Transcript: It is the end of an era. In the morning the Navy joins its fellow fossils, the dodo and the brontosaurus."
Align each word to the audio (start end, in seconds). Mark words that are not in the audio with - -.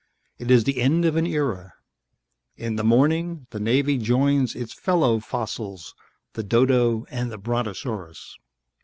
It 0.39 0.49
is 0.49 0.63
the 0.63 0.81
end 0.81 1.05
of 1.05 1.15
an 1.15 1.27
era. 1.27 1.73
In 2.57 2.75
the 2.75 2.83
morning 2.83 3.45
the 3.51 3.59
Navy 3.59 3.99
joins 3.99 4.55
its 4.55 4.73
fellow 4.73 5.19
fossils, 5.19 5.93
the 6.33 6.41
dodo 6.41 7.05
and 7.11 7.31
the 7.31 7.37
brontosaurus." 7.37 8.35